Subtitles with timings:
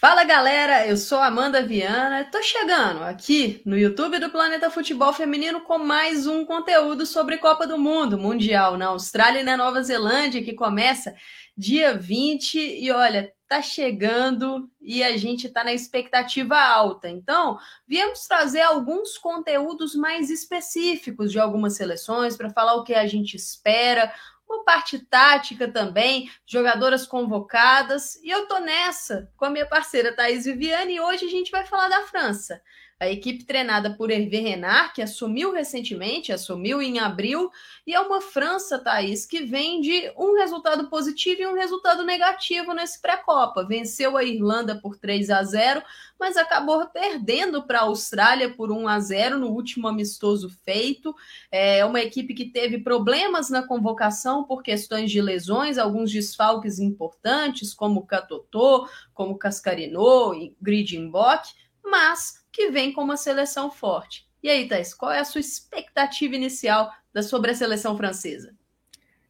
[0.00, 5.62] Fala galera, eu sou Amanda Viana, tô chegando aqui no YouTube do Planeta Futebol Feminino
[5.62, 10.40] com mais um conteúdo sobre Copa do Mundo Mundial na Austrália e na Nova Zelândia,
[10.40, 11.16] que começa
[11.56, 17.08] dia 20 e olha, tá chegando e a gente tá na expectativa alta.
[17.08, 23.06] Então, viemos trazer alguns conteúdos mais específicos de algumas seleções para falar o que a
[23.08, 24.12] gente espera,
[24.48, 28.16] uma parte tática também, jogadoras convocadas.
[28.22, 31.66] E eu tô nessa com a minha parceira Thaís Viviane e hoje a gente vai
[31.66, 32.60] falar da França.
[33.00, 37.48] A equipe treinada por Hervé Renard, que assumiu recentemente, assumiu em abril,
[37.86, 42.72] e é uma França, Thaís, que vem de um resultado positivo e um resultado negativo
[42.72, 43.64] nesse pré-copa.
[43.64, 45.80] Venceu a Irlanda por 3 a 0,
[46.18, 51.14] mas acabou perdendo para a Austrália por 1 a 0 no último amistoso feito.
[51.52, 57.72] É uma equipe que teve problemas na convocação por questões de lesões, alguns desfalques importantes,
[57.72, 61.48] como Catotô, como Cascarino e Gridimbock,
[61.84, 64.26] mas que vem com uma seleção forte.
[64.42, 68.54] E aí, Thais, qual é a sua expectativa inicial da sobre a seleção francesa?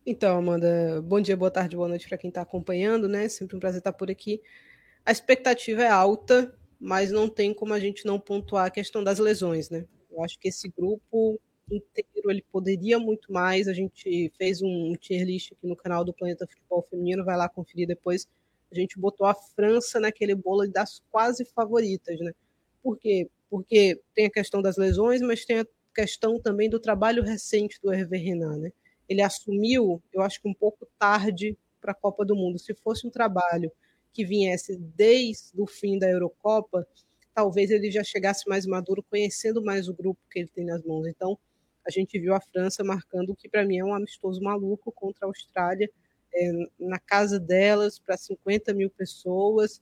[0.05, 3.28] Então, Amanda, bom dia, boa tarde, boa noite para quem está acompanhando, né?
[3.28, 4.41] Sempre um prazer estar por aqui.
[5.05, 9.19] A expectativa é alta, mas não tem como a gente não pontuar a questão das
[9.19, 9.86] lesões, né?
[10.10, 13.69] Eu acho que esse grupo inteiro ele poderia muito mais.
[13.69, 17.48] A gente fez um tier list aqui no canal do Planeta Futebol Feminino, vai lá
[17.48, 18.27] conferir depois.
[18.70, 22.32] A gente botou a França naquele bolo das quase favoritas, né?
[22.83, 23.29] Por quê?
[23.51, 27.93] Porque tem a questão das lesões, mas tem a questão também do trabalho recente do
[27.93, 28.61] Hervé Renard.
[28.61, 28.73] Né?
[29.09, 32.59] Ele assumiu, eu acho que um pouco tarde para a Copa do Mundo.
[32.59, 33.73] Se fosse um trabalho
[34.12, 36.87] que viesse desde o fim da Eurocopa,
[37.34, 41.06] talvez ele já chegasse mais maduro, conhecendo mais o grupo que ele tem nas mãos.
[41.06, 41.39] Então,
[41.87, 45.25] a gente viu a França marcando o que para mim é um amistoso maluco contra
[45.25, 45.91] a Austrália,
[46.34, 49.81] é, na casa delas, para 50 mil pessoas,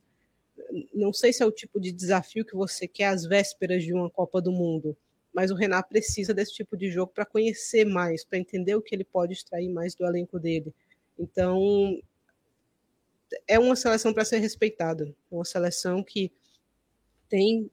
[0.93, 4.09] não sei se é o tipo de desafio que você quer às vésperas de uma
[4.09, 4.97] Copa do Mundo,
[5.33, 8.95] mas o Renato precisa desse tipo de jogo para conhecer mais, para entender o que
[8.95, 10.73] ele pode extrair mais do elenco dele.
[11.17, 12.01] Então,
[13.47, 16.31] é uma seleção para ser respeitada, é uma seleção que
[17.29, 17.69] tem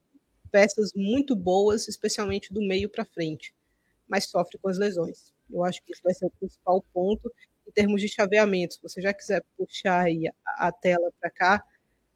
[0.51, 3.53] peças muito boas, especialmente do meio para frente,
[4.07, 5.33] mas sofre com as lesões.
[5.49, 7.31] Eu acho que isso vai ser o principal ponto
[7.67, 8.75] em termos de chaveamento.
[8.75, 10.05] Se você já quiser puxar
[10.45, 11.63] a, tela para cá,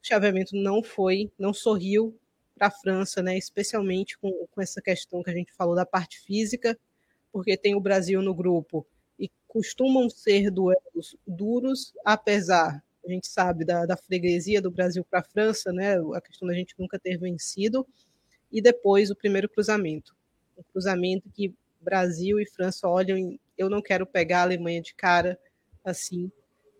[0.01, 2.17] chaveamento não foi, não sorriu
[2.55, 3.37] para a França, né?
[3.37, 6.77] especialmente com, com essa questão que a gente falou da parte física,
[7.31, 8.85] porque tem o Brasil no grupo
[9.17, 15.19] e costumam ser duelos duros, apesar, a gente sabe, da, da freguesia do Brasil para
[15.19, 15.95] a França, né?
[16.13, 17.87] a questão da gente nunca ter vencido,
[18.51, 20.15] e depois o primeiro cruzamento.
[20.57, 25.37] Um cruzamento que Brasil e França olham eu não quero pegar a Alemanha de cara
[25.83, 26.31] assim.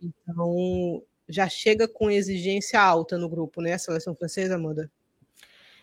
[0.01, 3.73] Então, já chega com exigência alta no grupo, né?
[3.73, 4.91] A seleção francesa, Amanda?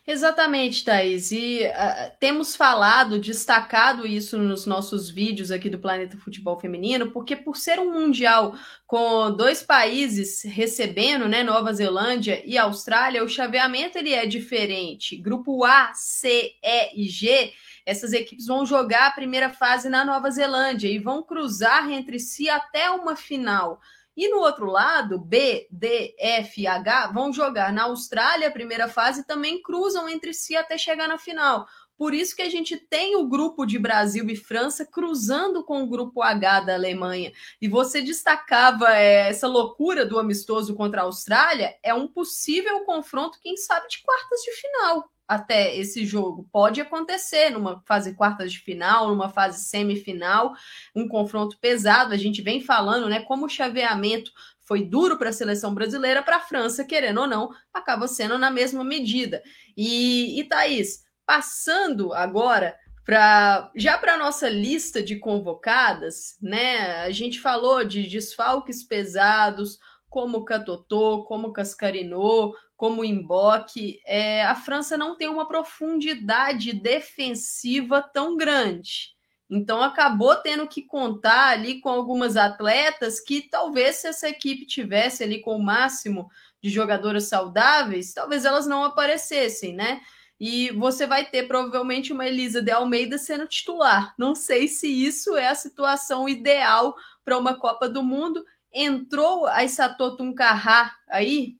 [0.06, 1.32] Exatamente, Thaís.
[1.32, 7.34] E uh, temos falado, destacado isso nos nossos vídeos aqui do Planeta Futebol Feminino, porque
[7.34, 8.54] por ser um mundial
[8.86, 15.16] com dois países recebendo, né, Nova Zelândia e Austrália, o chaveamento ele é diferente.
[15.16, 17.52] Grupo A, C, E e G,
[17.84, 22.48] essas equipes vão jogar a primeira fase na Nova Zelândia e vão cruzar entre si
[22.48, 23.80] até uma final.
[24.16, 29.20] E no outro lado, B, D, F, H vão jogar na Austrália a primeira fase
[29.20, 31.66] e também cruzam entre si até chegar na final.
[31.98, 35.88] Por isso que a gente tem o grupo de Brasil e França cruzando com o
[35.88, 37.32] grupo H da Alemanha.
[37.60, 43.38] E você destacava é, essa loucura do amistoso contra a Austrália, é um possível confronto,
[43.40, 46.48] quem sabe, de quartas de final até esse jogo.
[46.52, 50.54] Pode acontecer numa fase quartas de final, numa fase semifinal,
[50.94, 52.12] um confronto pesado.
[52.14, 54.30] A gente vem falando, né, como o chaveamento
[54.62, 58.50] foi duro para a seleção brasileira, para a França, querendo ou não, acaba sendo na
[58.50, 59.42] mesma medida.
[59.76, 67.02] E, e Thaís, passando agora para já para nossa lista de convocadas, né?
[67.02, 74.96] A gente falou de desfalques pesados, como Catotô, como Cascarino, como Emboque, é, a França
[74.96, 79.16] não tem uma profundidade defensiva tão grande.
[79.48, 85.22] Então acabou tendo que contar ali com algumas atletas que talvez se essa equipe tivesse
[85.22, 86.28] ali com o máximo
[86.60, 90.00] de jogadoras saudáveis, talvez elas não aparecessem, né?
[90.38, 94.14] E você vai ter provavelmente uma Elisa de Almeida sendo titular.
[94.18, 96.94] Não sei se isso é a situação ideal
[97.24, 98.44] para uma Copa do Mundo.
[98.70, 101.56] Entrou a Isato Tuncarrá aí,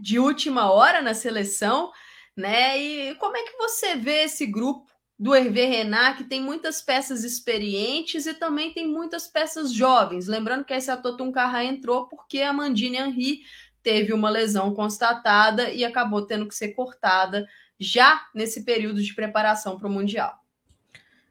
[0.00, 1.90] de última hora na seleção,
[2.36, 2.78] né?
[2.78, 4.86] E como é que você vê esse grupo
[5.18, 10.28] do Hervé Renard, que tem muitas peças experientes e também tem muitas peças jovens?
[10.28, 13.40] Lembrando que essa Totum Carra entrou porque a Mandine Henry
[13.82, 17.48] teve uma lesão constatada e acabou tendo que ser cortada
[17.78, 20.38] já nesse período de preparação para o Mundial.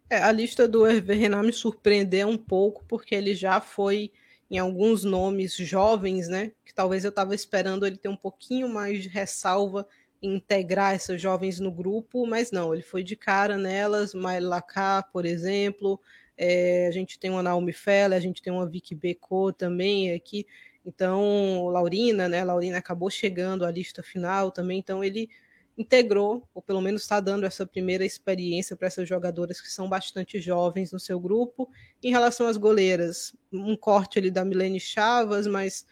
[0.09, 4.11] É, a lista do Hervé Renard me surpreendeu um pouco, porque ele já foi
[4.49, 6.51] em alguns nomes jovens, né?
[6.65, 9.87] Que talvez eu estava esperando ele ter um pouquinho mais de ressalva
[10.21, 15.03] em integrar essas jovens no grupo, mas não, ele foi de cara nelas, Mael Lacá,
[15.13, 15.99] por exemplo,
[16.35, 20.47] é, a gente tem uma Naomi Feller, a gente tem uma Vicky Becô também aqui,
[20.87, 22.45] então, Laurina, né?
[22.45, 25.29] Laurina acabou chegando à lista final também, então ele
[25.77, 30.39] integrou, ou pelo menos está dando essa primeira experiência para essas jogadoras que são bastante
[30.39, 31.69] jovens no seu grupo.
[32.01, 35.85] Em relação às goleiras, um corte ali da Milene Chavas, mas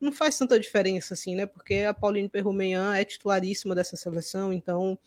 [0.00, 1.44] não faz tanta diferença assim, né?
[1.44, 4.98] Porque a Pauline Perrumean é titularíssima dessa seleção, então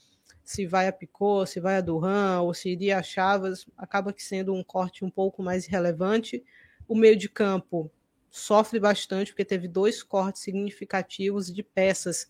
[0.43, 4.23] se vai a Picot, se vai a Duran ou se iria a Chavas, acaba que
[4.23, 6.43] sendo um corte um pouco mais relevante.
[6.87, 7.91] O meio de campo
[8.29, 12.29] sofre bastante porque teve dois cortes significativos de peças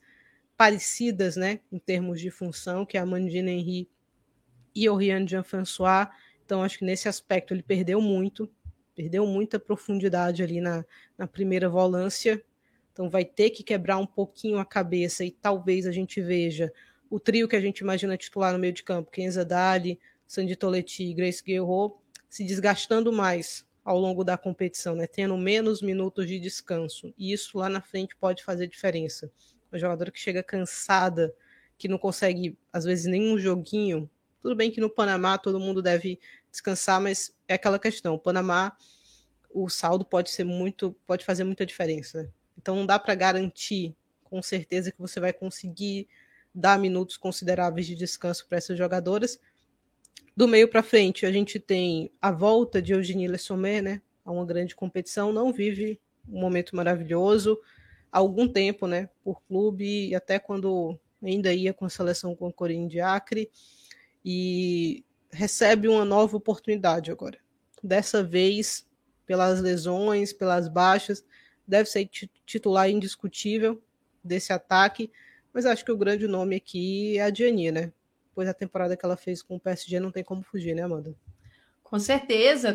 [0.61, 3.89] parecidas, né, em termos de função, que é a Mandina Henry
[4.75, 6.07] e o Rian Jean-François.
[6.45, 8.47] Então, acho que nesse aspecto ele perdeu muito,
[8.93, 10.85] perdeu muita profundidade ali na,
[11.17, 12.39] na primeira volância.
[12.93, 16.71] Então, vai ter que quebrar um pouquinho a cabeça e talvez a gente veja
[17.09, 21.05] o trio que a gente imagina titular no meio de campo, Kenza Dali, Sandy Toletti
[21.05, 21.97] e Grace Guerrero,
[22.29, 25.07] se desgastando mais ao longo da competição, né?
[25.07, 27.11] tendo menos minutos de descanso.
[27.17, 29.31] E isso lá na frente pode fazer diferença
[29.71, 31.33] uma jogadora que chega cansada,
[31.77, 34.09] que não consegue, às vezes, nenhum joguinho.
[34.41, 36.19] Tudo bem que no Panamá todo mundo deve
[36.51, 38.15] descansar, mas é aquela questão.
[38.15, 38.75] O Panamá,
[39.49, 42.31] o saldo pode ser muito, pode fazer muita diferença.
[42.57, 46.07] Então não dá para garantir com certeza que você vai conseguir
[46.53, 49.39] dar minutos consideráveis de descanso para essas jogadoras.
[50.35, 54.01] Do meio para frente, a gente tem a volta de Eugenie Le Sommet, né?
[54.23, 57.59] A uma grande competição, não vive um momento maravilhoso
[58.11, 62.53] algum tempo, né, por clube, e até quando ainda ia com a seleção com o
[62.53, 63.49] Corinthians de Acre,
[64.23, 67.37] e recebe uma nova oportunidade agora.
[67.81, 68.87] Dessa vez,
[69.25, 71.23] pelas lesões, pelas baixas,
[71.65, 72.09] deve ser
[72.45, 73.81] titular indiscutível
[74.23, 75.11] desse ataque,
[75.53, 77.93] mas acho que o grande nome aqui é a Diani, né?
[78.35, 81.15] Pois a temporada que ela fez com o PSG não tem como fugir, né, Amanda?
[81.83, 82.73] Com certeza,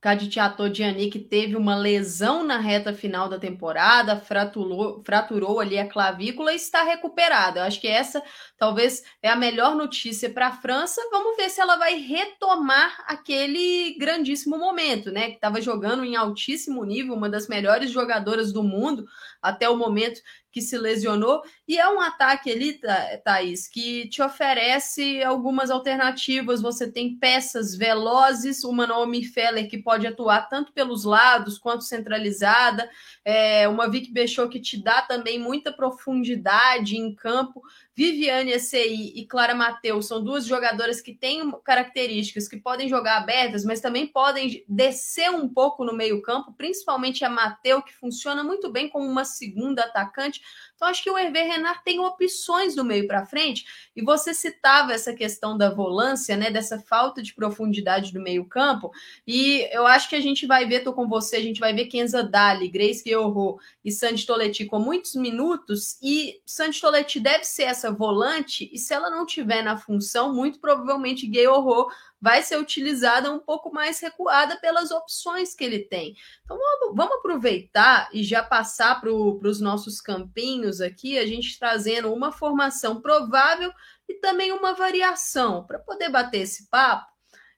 [0.00, 5.86] Kaditiato Gianni, que teve uma lesão na reta final da temporada, fraturou, fraturou ali a
[5.86, 7.60] clavícula e está recuperada.
[7.60, 8.22] Eu acho que essa
[8.56, 11.02] talvez é a melhor notícia para a França.
[11.10, 15.28] Vamos ver se ela vai retomar aquele grandíssimo momento, né?
[15.28, 19.04] Que estava jogando em altíssimo nível, uma das melhores jogadoras do mundo
[19.42, 20.20] até o momento
[20.52, 21.42] que se lesionou.
[21.66, 22.80] E é um ataque ali,
[23.24, 26.60] Thaís, que te oferece algumas alternativas.
[26.60, 32.90] Você tem peças velozes, uma Naomi Feller que pode atuar tanto pelos lados quanto centralizada,
[33.24, 37.62] é, uma Vic Bechot que te dá também muita profundidade em campo.
[37.94, 43.64] Viviane ECI e Clara Mateus são duas jogadoras que têm características que podem jogar abertas,
[43.64, 48.88] mas também podem descer um pouco no meio-campo, principalmente a Mateus, que funciona muito bem
[48.88, 50.40] como uma segunda atacante.
[50.74, 53.66] Então, acho que o Hervé Renard tem opções do meio para frente.
[53.94, 56.50] E você citava essa questão da volância, né?
[56.50, 58.90] Dessa falta de profundidade do meio-campo.
[59.26, 61.86] E eu acho que a gente vai ver, tô com você, a gente vai ver
[61.86, 65.98] Kenza Dali, Grace Guerrero e Sandy Toletti com muitos minutos.
[66.02, 68.68] E Sandy Toletti deve ser essa volante.
[68.72, 71.86] E se ela não tiver na função, muito provavelmente Guerrero
[72.20, 76.16] vai ser utilizada um pouco mais recuada pelas opções que ele tem.
[76.44, 82.12] Então vamos, vamos aproveitar e já passar para os nossos campinhos aqui, a gente trazendo
[82.12, 83.72] uma formação provável
[84.08, 87.08] e também uma variação para poder bater esse papo.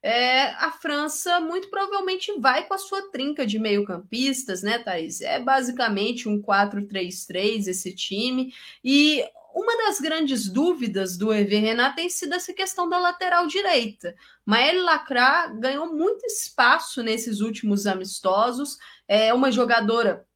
[0.04, 5.20] É, a França muito provavelmente vai com a sua trinca de meio-campistas, né, Thaís?
[5.20, 8.52] É basicamente um 4-3-3 esse time.
[8.82, 14.14] E uma das grandes dúvidas do Hervé Renat tem sido essa questão da lateral direita.
[14.44, 20.26] Maëlle Lacra ganhou muito espaço nesses últimos amistosos, é uma jogadora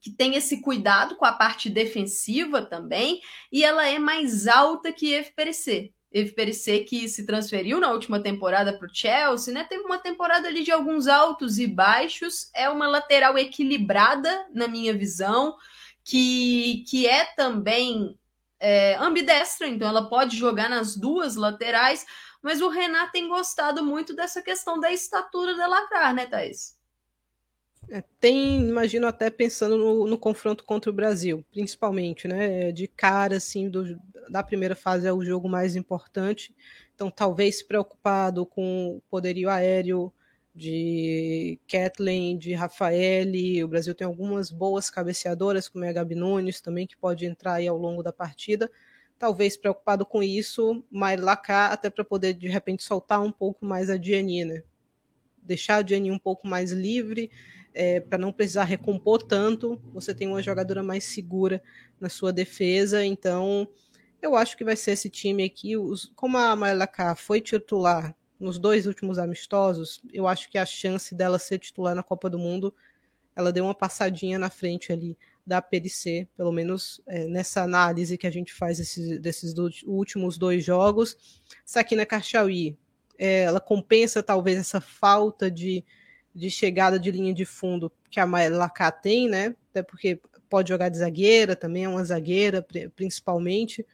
[0.00, 3.20] que tem esse cuidado com a parte defensiva também,
[3.52, 5.92] e ela é mais alta que Eve Perecer.
[6.12, 6.34] Eve
[6.84, 9.64] que se transferiu na última temporada para o Chelsea, né?
[9.64, 14.92] Teve uma temporada ali de alguns altos e baixos, é uma lateral equilibrada, na minha
[14.92, 15.56] visão,
[16.02, 18.18] que, que é também
[18.60, 22.06] é, ambidestra, então ela pode jogar nas duas laterais,
[22.42, 26.78] mas o Renato tem gostado muito dessa questão da estatura da Lacrar, né, Thaís?
[27.88, 32.70] É, tem, imagino até pensando no, no, confronto contra o Brasil, principalmente, né?
[32.70, 33.98] De cara, assim, do,
[34.28, 36.54] da primeira fase é o jogo mais importante.
[36.94, 40.12] Então, talvez preocupado com o poderio aéreo
[40.60, 43.64] de Kathleen, de Rafaele.
[43.64, 47.54] O Brasil tem algumas boas cabeceadoras, como é a Gabi Nunes também, que pode entrar
[47.54, 48.70] aí ao longo da partida.
[49.18, 53.88] Talvez preocupado com isso, mas Lacá, até para poder de repente soltar um pouco mais
[53.88, 54.62] a Diani, né?
[55.42, 57.30] Deixar a Diani um pouco mais livre,
[57.72, 59.80] é, para não precisar recompor tanto.
[59.94, 61.62] Você tem uma jogadora mais segura
[61.98, 63.66] na sua defesa, então
[64.20, 65.74] eu acho que vai ser esse time aqui.
[65.74, 71.14] Os, como a Maelaka foi titular nos dois últimos amistosos, eu acho que a chance
[71.14, 72.74] dela ser titular na Copa do Mundo,
[73.36, 75.16] ela deu uma passadinha na frente ali
[75.46, 79.54] da PDC, pelo menos é, nessa análise que a gente faz desses, desses
[79.84, 81.16] últimos dois jogos.
[81.64, 82.78] Sakina Karchaui,
[83.18, 85.84] é, ela compensa talvez essa falta de,
[86.34, 89.54] de chegada de linha de fundo que a Maelaka tem, né?
[89.70, 92.66] Até porque pode jogar de zagueira, também é uma zagueira,
[92.96, 93.86] principalmente.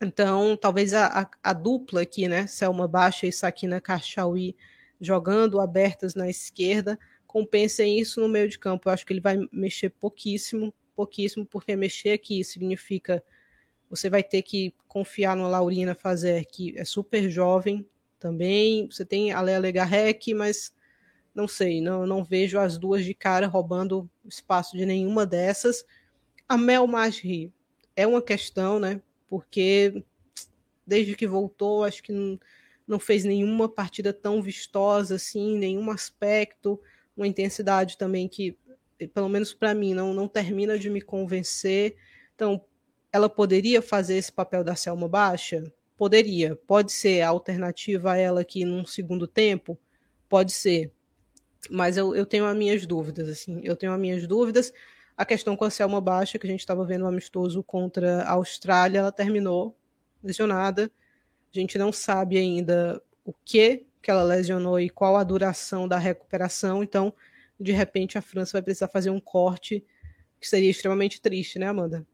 [0.00, 2.46] Então, talvez a, a, a, dupla aqui, né?
[2.46, 4.54] Selma Baixa e Sakina Karchaui
[5.00, 8.88] jogando abertas na esquerda, compensem isso no meio de campo.
[8.88, 13.22] Eu acho que ele vai mexer pouquíssimo, pouquíssimo, porque mexer aqui significa
[13.88, 17.86] você vai ter que confiar no Laurina Fazer, que é super jovem
[18.18, 18.88] também.
[18.90, 20.74] Você tem a Lea Legarrec, mas
[21.34, 25.84] não sei, não, não vejo as duas de cara roubando espaço de nenhuma dessas.
[26.48, 27.52] A Mel Majri
[27.94, 29.00] é uma questão, né?
[29.28, 30.04] Porque
[30.86, 32.38] desde que voltou, acho que
[32.86, 36.80] não, fez nenhuma partida tão vistosa assim, nenhum aspecto,
[37.16, 38.56] uma intensidade também que,
[39.12, 41.96] pelo menos para mim, não, não termina de me convencer.
[42.34, 42.64] Então,
[43.12, 45.64] ela poderia fazer esse papel da Selma Baixa?
[45.96, 46.54] Poderia.
[46.54, 49.78] Pode ser a alternativa a ela aqui num segundo tempo?
[50.28, 50.92] Pode ser.
[51.70, 53.60] Mas eu, eu tenho as minhas dúvidas, assim.
[53.64, 54.72] Eu tenho as minhas dúvidas.
[55.16, 58.32] A questão com a Selma Baixa, que a gente estava vendo um amistoso contra a
[58.32, 59.76] Austrália, ela terminou
[60.22, 60.90] lesionada.
[61.54, 65.98] A gente não sabe ainda o que que ela lesionou e qual a duração da
[65.98, 66.80] recuperação.
[66.80, 67.12] Então,
[67.58, 69.84] de repente, a França vai precisar fazer um corte
[70.40, 72.06] que seria extremamente triste, né, Amanda?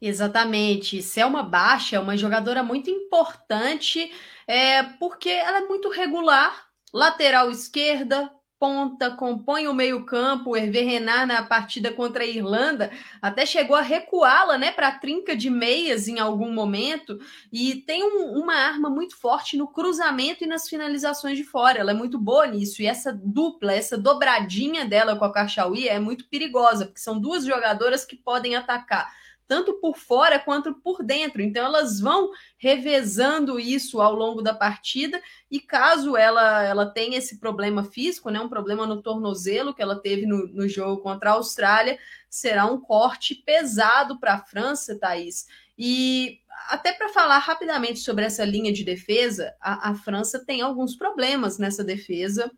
[0.00, 1.02] Exatamente.
[1.02, 4.12] Selma Baixa é uma jogadora muito importante,
[4.46, 10.54] é, porque ela é muito regular, lateral esquerda, ponta, compõe o meio-campo.
[10.54, 12.90] Hervé Renard, na partida contra a Irlanda,
[13.22, 17.18] até chegou a recuá-la né, para a trinca de meias em algum momento.
[17.50, 21.78] E tem um, uma arma muito forte no cruzamento e nas finalizações de fora.
[21.78, 22.82] Ela é muito boa nisso.
[22.82, 27.46] E essa dupla, essa dobradinha dela com a Cachauí é muito perigosa, porque são duas
[27.46, 29.10] jogadoras que podem atacar
[29.50, 31.42] tanto por fora quanto por dentro.
[31.42, 37.40] Então elas vão revezando isso ao longo da partida e caso ela ela tenha esse
[37.40, 41.32] problema físico, né, um problema no tornozelo que ela teve no, no jogo contra a
[41.32, 45.48] Austrália, será um corte pesado para a França, Thaís.
[45.76, 46.38] E
[46.68, 51.58] até para falar rapidamente sobre essa linha de defesa, a, a França tem alguns problemas
[51.58, 52.48] nessa defesa.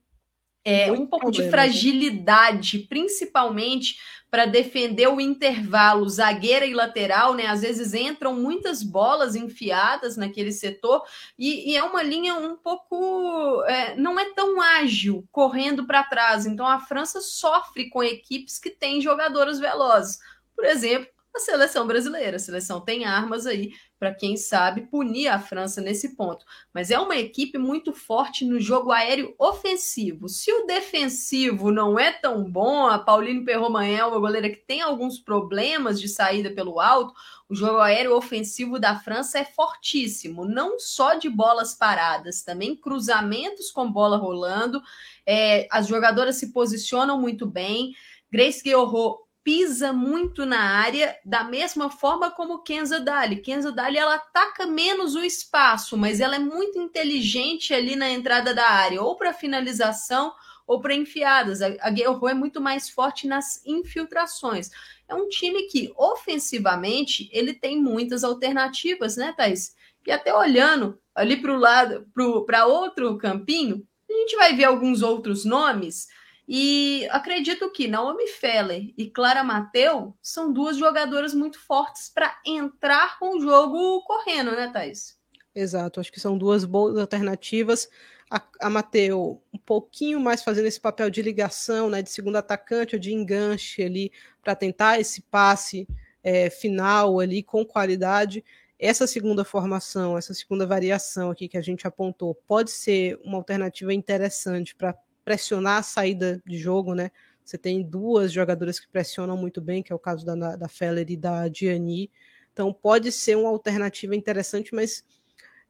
[0.65, 3.97] É, um pouco de fragilidade, principalmente
[4.33, 7.49] para defender o intervalo zagueira e lateral, né?
[7.49, 11.03] Às vezes entram muitas bolas enfiadas naquele setor
[11.39, 16.47] e, e é uma linha um pouco é, não é tão ágil correndo para trás.
[16.47, 20.19] Então a França sofre com equipes que têm jogadoras velozes.
[20.57, 22.37] Por exemplo, a seleção brasileira.
[22.37, 26.45] A seleção tem armas aí para quem sabe punir a França nesse ponto.
[26.75, 30.29] Mas é uma equipe muito forte no jogo aéreo ofensivo.
[30.29, 34.81] Se o defensivo não é tão bom, a Pauline Perromanhã é uma goleira que tem
[34.81, 37.15] alguns problemas de saída pelo alto,
[37.49, 43.71] o jogo aéreo ofensivo da França é fortíssimo, não só de bolas paradas, também cruzamentos
[43.71, 44.83] com bola rolando.
[45.27, 47.93] É, as jogadoras se posicionam muito bem.
[48.33, 53.37] Grace Guilherme pisa muito na área, da mesma forma como Kenza Dali.
[53.37, 58.55] Kenza Dali ela ataca menos o espaço, mas ela é muito inteligente ali na entrada
[58.55, 60.33] da área, ou para finalização
[60.67, 61.61] ou para enfiadas.
[61.61, 64.71] A, Guerrero é muito mais forte nas infiltrações.
[65.09, 69.75] É um time que ofensivamente ele tem muitas alternativas, né, Thaís?
[70.07, 72.07] E até olhando ali para o lado,
[72.47, 76.09] para outro campinho, a gente vai ver alguns outros nomes
[76.47, 83.19] e acredito que Naomi Feller e Clara Mateu são duas jogadoras muito fortes para entrar
[83.19, 85.19] com o jogo correndo, né, Thais?
[85.55, 87.89] Exato, acho que são duas boas alternativas.
[88.31, 92.97] A, a Mateu um pouquinho mais fazendo esse papel de ligação, né, de segundo atacante
[92.97, 94.11] ou de enganche ali,
[94.43, 95.87] para tentar esse passe
[96.23, 98.45] é, final ali com qualidade.
[98.79, 103.95] Essa segunda formação, essa segunda variação aqui que a gente apontou, pode ser uma alternativa
[103.95, 107.11] interessante para pressionar a saída de jogo, né?
[107.45, 111.11] Você tem duas jogadoras que pressionam muito bem, que é o caso da, da Feller
[111.11, 112.11] e da Diani.
[112.53, 115.05] Então pode ser uma alternativa interessante, mas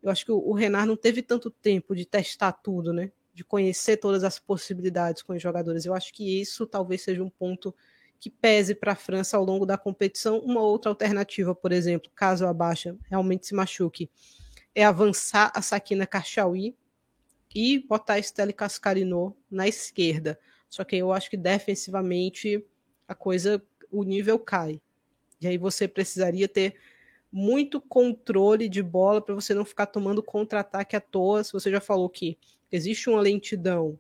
[0.03, 3.11] eu acho que o, o Renard não teve tanto tempo de testar tudo, né?
[3.35, 5.85] de conhecer todas as possibilidades com os jogadores.
[5.85, 7.75] Eu acho que isso talvez seja um ponto
[8.21, 10.39] que pese para a França ao longo da competição.
[10.39, 14.11] Uma outra alternativa, por exemplo, caso a baixa realmente se machuque,
[14.75, 16.77] é avançar a Sakina Karchaoui
[17.55, 20.39] e botar Estelle Cascarino na esquerda.
[20.69, 22.65] Só que eu acho que defensivamente
[23.07, 24.81] a coisa, o nível cai.
[25.41, 26.75] E aí você precisaria ter
[27.31, 31.43] muito controle de bola para você não ficar tomando contra-ataque à toa.
[31.43, 32.39] Se você já falou que
[32.71, 33.99] existe uma lentidão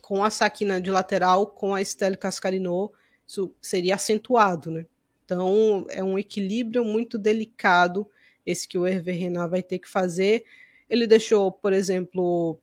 [0.00, 2.92] com a Sakina de lateral, com a Estelle Cascarino,
[3.26, 4.86] isso seria acentuado, né?
[5.24, 8.06] Então, é um equilíbrio muito delicado
[8.44, 10.44] esse que o Hervé Renard vai ter que fazer.
[10.88, 12.60] Ele deixou, por exemplo,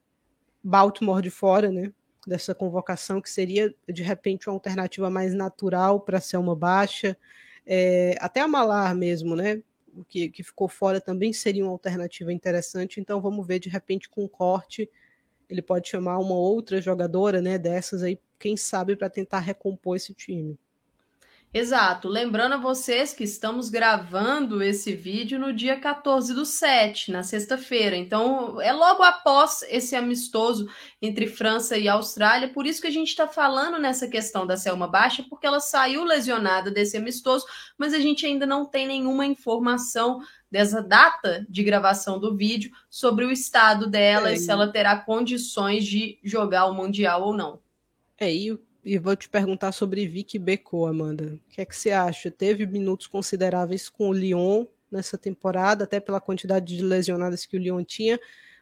[0.63, 1.91] Baltimore de fora, né?
[2.25, 7.17] Dessa convocação, que seria, de repente, uma alternativa mais natural para ser uma baixa.
[7.65, 9.61] É, até a Malar mesmo, né?
[10.07, 12.99] Que, que ficou fora também seria uma alternativa interessante.
[12.99, 14.89] Então, vamos ver, de repente, com corte,
[15.49, 17.57] ele pode chamar uma outra jogadora, né?
[17.57, 20.57] Dessas aí quem sabe para tentar recompor esse time.
[21.53, 22.08] Exato.
[22.08, 27.98] Lembrando a vocês que estamos gravando esse vídeo no dia 14 do 7, na sexta-feira.
[27.98, 30.70] Então, é logo após esse amistoso
[31.01, 32.48] entre França e Austrália.
[32.48, 36.05] Por isso que a gente está falando nessa questão da Selma Baixa, porque ela saiu
[36.05, 37.46] lesionada desse amistoso,
[37.77, 43.25] mas a gente ainda não tem nenhuma informação dessa data de gravação do vídeo sobre
[43.25, 47.60] o estado dela é, e se ela terá condições de jogar o Mundial ou não.
[48.17, 51.35] É, e, e vou te perguntar sobre Vicky Becô, Amanda.
[51.35, 52.31] O que é que você acha?
[52.31, 57.59] Teve minutos consideráveis com o Lyon nessa temporada, até pela quantidade de lesionadas que o
[57.59, 58.19] Lyon tinha,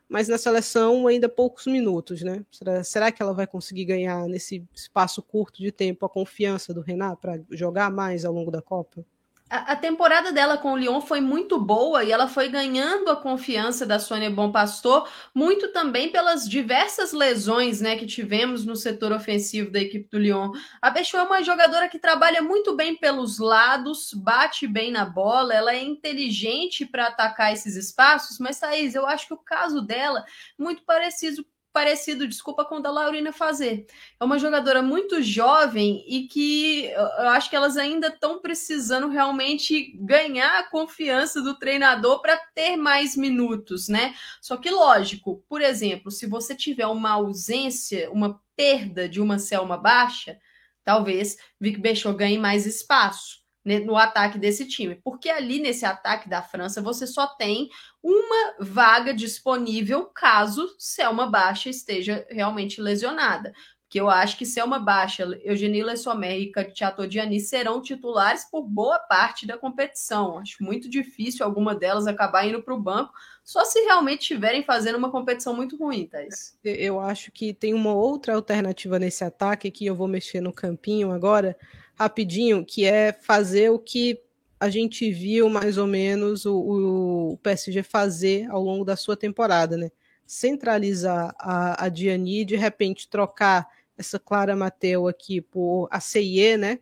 [0.07, 2.43] mas na seleção ainda poucos minutos, né?
[2.51, 6.81] Será, será que ela vai conseguir ganhar nesse espaço curto de tempo a confiança do
[6.81, 9.05] Renan para jogar mais ao longo da Copa?
[9.49, 13.83] A, temporada dela com o Lyon foi muito boa e ela foi ganhando a confiança
[13.83, 19.71] da Sônia Bom Pastor, muito também pelas diversas lesões né, que tivemos no setor ofensivo
[19.71, 20.51] da equipe do Lyon.
[20.79, 25.55] A Bechou é uma jogadora que trabalha muito bem pelos lados, bate bem na bola,
[25.55, 30.19] ela é inteligente para atacar esses espaços, mas Thaís, eu acho que o caso dela
[30.19, 33.86] é muito parecido parecido, desculpa, com o da Laurina fazer.
[34.19, 39.93] É uma jogadora muito jovem e que eu acho que elas ainda estão precisando realmente
[39.97, 44.15] ganhar a confiança do treinador para ter mais minutos, né?
[44.41, 49.77] Só que, lógico, por exemplo, se você tiver uma ausência, uma perda de uma Selma
[49.77, 50.38] baixa,
[50.84, 53.38] talvez Vic Bechot ganhe mais espaço
[53.86, 57.69] no ataque desse time, porque ali nesse ataque da França você só tem
[58.01, 63.53] uma vaga disponível caso Selma Baixa esteja realmente lesionada.
[63.91, 68.62] Que eu acho que Selma Baixa, Eugenie Le Sommer e Chateau Diani serão titulares por
[68.62, 70.38] boa parte da competição.
[70.38, 73.12] Acho muito difícil alguma delas acabar indo para o banco,
[73.43, 76.55] só se realmente estiverem fazendo uma competição muito ruim, Thais.
[76.63, 81.12] Eu acho que tem uma outra alternativa nesse ataque que eu vou mexer no campinho
[81.12, 81.58] agora,
[81.99, 84.17] rapidinho, que é fazer o que
[84.57, 89.75] a gente viu mais ou menos o, o PSG fazer ao longo da sua temporada,
[89.75, 89.91] né?
[90.25, 96.79] Centralizar a, a Diani, de repente trocar essa Clara Mateu aqui por a CIE, né?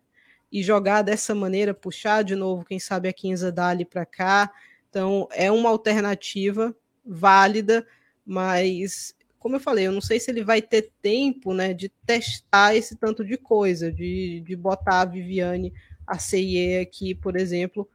[0.52, 4.52] E jogar dessa maneira, puxar de novo, quem sabe a Quinza Dali para cá.
[4.90, 7.86] Então, é uma alternativa válida,
[8.26, 9.16] mas
[9.48, 12.98] como eu falei, eu não sei se ele vai ter tempo né, de testar esse
[12.98, 15.74] tanto de coisa, de, de botar a Viviane,
[16.06, 17.88] a CIE aqui, por exemplo,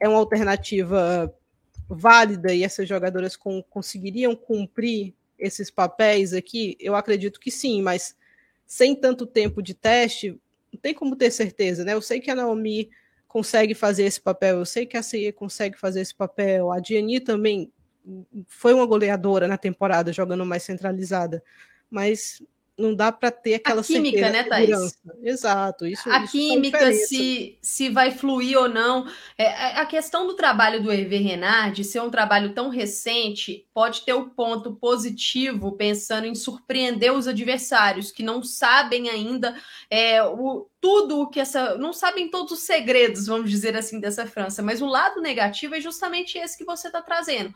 [0.00, 1.34] é uma alternativa
[1.88, 6.76] válida e essas jogadoras com, conseguiriam cumprir esses papéis aqui?
[6.78, 8.14] Eu acredito que sim, mas
[8.64, 10.40] sem tanto tempo de teste,
[10.72, 11.94] não tem como ter certeza, né?
[11.94, 12.88] Eu sei que a Naomi
[13.26, 17.18] consegue fazer esse papel, eu sei que a CIE consegue fazer esse papel, a Diani
[17.18, 17.72] também
[18.46, 21.42] foi uma goleadora na temporada, jogando mais centralizada,
[21.90, 22.42] mas
[22.76, 24.98] não dá para ter aquela a química, né, Thaís?
[25.22, 25.86] Exato.
[25.86, 29.06] Isso, a isso química, se, se vai fluir ou não.
[29.38, 33.66] É, é, a questão do trabalho do Hervé Renard, de ser um trabalho tão recente,
[33.72, 39.56] pode ter o um ponto positivo, pensando em surpreender os adversários, que não sabem ainda
[39.88, 41.76] é, o, tudo o que essa.
[41.78, 44.62] não sabem todos os segredos, vamos dizer assim, dessa França.
[44.62, 47.54] Mas o lado negativo é justamente esse que você está trazendo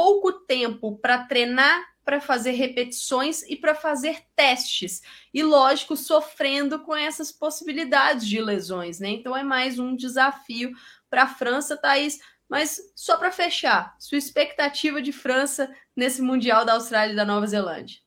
[0.00, 5.02] pouco tempo para treinar, para fazer repetições e para fazer testes.
[5.32, 9.10] E, lógico, sofrendo com essas possibilidades de lesões, né?
[9.10, 10.72] Então é mais um desafio
[11.10, 12.18] para a França, Thaís.
[12.48, 17.46] Mas só para fechar, sua expectativa de França nesse Mundial da Austrália e da Nova
[17.46, 17.98] Zelândia?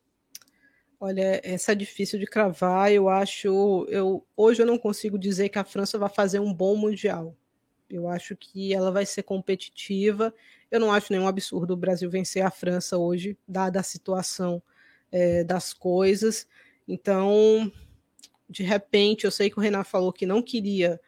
[0.99, 2.91] Olha, essa é difícil de cravar.
[2.91, 6.75] Eu acho, eu hoje eu não consigo dizer que a França vai fazer um bom
[6.75, 7.37] mundial.
[7.95, 10.33] Eu acho que ela vai ser competitiva
[10.73, 14.59] eu não acho nenhum absurdo o Brasil vencer a França hoje, dada a situação
[15.11, 16.47] é, das coisas.
[16.87, 17.71] Então,
[18.49, 20.99] de repente, eu sei que o Renan falou que não queria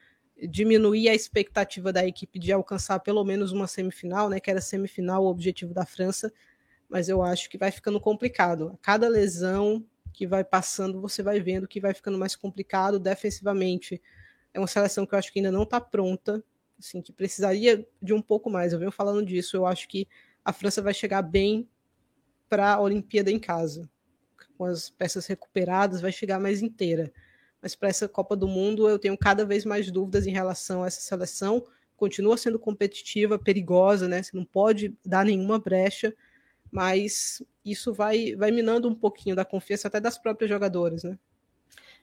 [0.48, 4.40] diminuir a expectativa da equipe de alcançar pelo menos uma semifinal, né?
[4.40, 6.32] Que era semifinal o objetivo da França,
[6.88, 8.72] mas eu acho que vai ficando complicado.
[8.72, 14.00] A cada lesão que vai passando, você vai vendo que vai ficando mais complicado defensivamente.
[14.54, 16.44] É uma seleção que eu acho que ainda não está pronta,
[16.86, 18.72] assim, que precisaria de um pouco mais.
[18.72, 19.58] Eu venho falando disso.
[19.58, 20.08] Eu acho que
[20.44, 21.68] a França vai chegar bem
[22.48, 23.90] para a Olimpíada em casa.
[24.58, 27.12] Com as peças recuperadas, vai chegar mais inteira.
[27.62, 30.88] Mas para essa Copa do Mundo, eu tenho cada vez mais dúvidas em relação a
[30.88, 31.66] essa seleção.
[31.98, 34.22] Continua sendo competitiva, perigosa, né?
[34.22, 36.16] Você não pode dar nenhuma brecha,
[36.72, 41.18] mas isso vai, vai minando um pouquinho da confiança até das próprias jogadoras, né?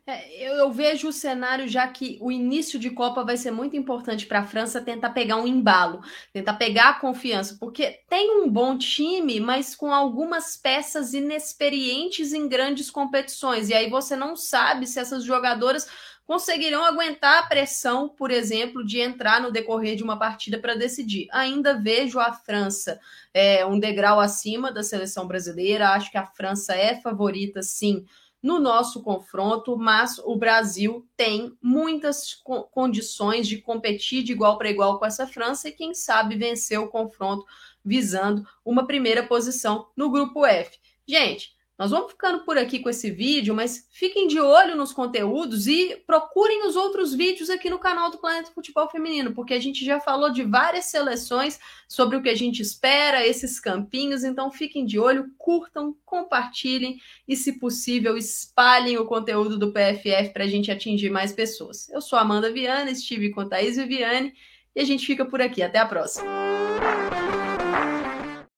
[0.04, 3.76] É, eu, eu, vejo o cenário já que o início de Copa vai ser muito
[3.76, 8.50] importante para a França tentar pegar um embalo, tentar pegar a confiança, porque tem um
[8.50, 13.68] bom time, mas com algumas peças inexperientes em grandes competições.
[13.68, 15.88] E aí você não sabe se essas jogadoras
[16.26, 21.28] conseguirão aguentar a pressão, por exemplo, de entrar no decorrer de uma partida para decidir.
[21.30, 22.98] Ainda vejo a França
[23.32, 28.04] é, um degrau acima da seleção brasileira, acho que a França é favorita, sim
[28.42, 34.70] no nosso confronto, mas o Brasil tem muitas co condições de competir de igual para
[34.70, 37.46] igual com essa França e, quem sabe, vencer o confronto
[37.84, 40.78] visando uma primeira posição no grupo F.
[41.06, 45.66] Gente, nós vamos ficando por aqui com esse vídeo, mas fiquem de olho nos conteúdos
[45.66, 49.84] e procurem os outros vídeos aqui no canal do Planeta Futebol Feminino, porque a gente
[49.84, 54.86] já falou de várias seleções sobre o que a gente espera, esses campinhos, então fiquem
[54.86, 60.70] de olho, curtam, compartilhem e, se possível, espalhem o conteúdo do PFF para a gente
[60.70, 61.88] atingir mais pessoas.
[61.88, 64.32] Eu sou Amanda Viana, estive com Thaís Viviane
[64.72, 65.60] e a gente fica por aqui.
[65.64, 67.21] Até a próxima!